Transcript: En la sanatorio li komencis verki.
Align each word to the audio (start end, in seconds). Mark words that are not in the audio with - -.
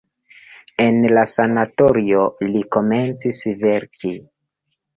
En 0.85 0.97
la 1.17 1.25
sanatorio 1.33 2.25
li 2.55 2.65
komencis 2.79 3.45
verki. 3.63 4.17